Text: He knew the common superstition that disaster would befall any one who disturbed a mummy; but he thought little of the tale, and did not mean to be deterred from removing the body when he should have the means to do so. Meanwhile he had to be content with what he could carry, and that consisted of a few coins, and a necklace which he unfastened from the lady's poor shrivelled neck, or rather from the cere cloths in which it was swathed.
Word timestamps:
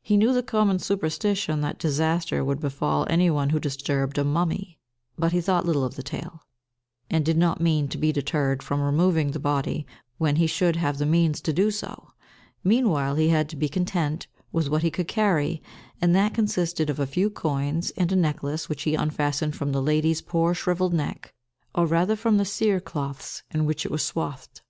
He 0.00 0.16
knew 0.16 0.32
the 0.32 0.42
common 0.42 0.78
superstition 0.78 1.60
that 1.60 1.78
disaster 1.78 2.42
would 2.42 2.58
befall 2.58 3.06
any 3.10 3.28
one 3.28 3.50
who 3.50 3.60
disturbed 3.60 4.16
a 4.16 4.24
mummy; 4.24 4.78
but 5.18 5.32
he 5.32 5.42
thought 5.42 5.66
little 5.66 5.84
of 5.84 5.94
the 5.94 6.02
tale, 6.02 6.46
and 7.10 7.22
did 7.22 7.36
not 7.36 7.60
mean 7.60 7.86
to 7.88 7.98
be 7.98 8.10
deterred 8.10 8.62
from 8.62 8.80
removing 8.80 9.32
the 9.32 9.38
body 9.38 9.86
when 10.16 10.36
he 10.36 10.46
should 10.46 10.76
have 10.76 10.96
the 10.96 11.04
means 11.04 11.42
to 11.42 11.52
do 11.52 11.70
so. 11.70 12.12
Meanwhile 12.64 13.16
he 13.16 13.28
had 13.28 13.46
to 13.50 13.56
be 13.56 13.68
content 13.68 14.26
with 14.52 14.70
what 14.70 14.80
he 14.82 14.90
could 14.90 15.06
carry, 15.06 15.62
and 16.00 16.14
that 16.14 16.32
consisted 16.32 16.88
of 16.88 16.98
a 16.98 17.06
few 17.06 17.28
coins, 17.28 17.90
and 17.90 18.10
a 18.10 18.16
necklace 18.16 18.70
which 18.70 18.84
he 18.84 18.94
unfastened 18.94 19.54
from 19.54 19.72
the 19.72 19.82
lady's 19.82 20.22
poor 20.22 20.54
shrivelled 20.54 20.94
neck, 20.94 21.34
or 21.74 21.84
rather 21.84 22.16
from 22.16 22.38
the 22.38 22.46
cere 22.46 22.80
cloths 22.80 23.42
in 23.50 23.66
which 23.66 23.84
it 23.84 23.92
was 23.92 24.02
swathed. 24.02 24.62